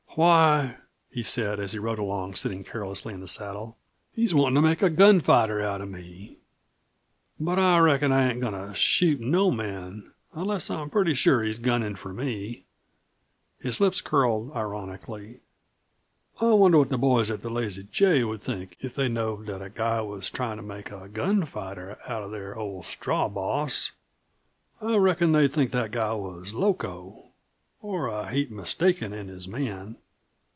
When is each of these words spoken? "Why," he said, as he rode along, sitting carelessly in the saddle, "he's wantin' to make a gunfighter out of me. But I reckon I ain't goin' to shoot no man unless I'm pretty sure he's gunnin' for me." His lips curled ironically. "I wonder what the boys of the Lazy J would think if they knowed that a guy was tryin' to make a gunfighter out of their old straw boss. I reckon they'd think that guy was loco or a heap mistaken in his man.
"Why," 0.15 0.75
he 1.09 1.23
said, 1.23 1.57
as 1.61 1.71
he 1.71 1.79
rode 1.79 1.97
along, 1.97 2.35
sitting 2.35 2.65
carelessly 2.65 3.13
in 3.13 3.21
the 3.21 3.29
saddle, 3.29 3.77
"he's 4.13 4.35
wantin' 4.35 4.55
to 4.55 4.61
make 4.67 4.81
a 4.81 4.89
gunfighter 4.89 5.61
out 5.63 5.79
of 5.79 5.87
me. 5.87 6.35
But 7.39 7.57
I 7.57 7.79
reckon 7.79 8.11
I 8.11 8.29
ain't 8.29 8.41
goin' 8.41 8.51
to 8.51 8.75
shoot 8.75 9.21
no 9.21 9.51
man 9.51 10.11
unless 10.33 10.69
I'm 10.69 10.89
pretty 10.89 11.13
sure 11.13 11.41
he's 11.43 11.59
gunnin' 11.59 11.95
for 11.95 12.11
me." 12.13 12.65
His 13.61 13.79
lips 13.79 14.01
curled 14.01 14.51
ironically. 14.53 15.39
"I 16.41 16.49
wonder 16.55 16.79
what 16.79 16.89
the 16.89 16.97
boys 16.97 17.29
of 17.29 17.41
the 17.41 17.49
Lazy 17.49 17.87
J 17.89 18.25
would 18.25 18.41
think 18.41 18.75
if 18.81 18.93
they 18.93 19.07
knowed 19.07 19.45
that 19.45 19.61
a 19.61 19.69
guy 19.69 20.01
was 20.01 20.29
tryin' 20.29 20.57
to 20.57 20.61
make 20.63 20.91
a 20.91 21.07
gunfighter 21.07 21.97
out 22.05 22.23
of 22.23 22.31
their 22.31 22.57
old 22.57 22.83
straw 22.83 23.29
boss. 23.29 23.93
I 24.81 24.97
reckon 24.97 25.31
they'd 25.31 25.53
think 25.53 25.71
that 25.71 25.91
guy 25.91 26.11
was 26.11 26.53
loco 26.53 27.27
or 27.81 28.05
a 28.07 28.29
heap 28.29 28.51
mistaken 28.51 29.11
in 29.11 29.27
his 29.27 29.47
man. 29.47 29.95